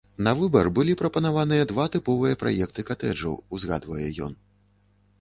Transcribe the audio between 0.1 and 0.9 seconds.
На выбар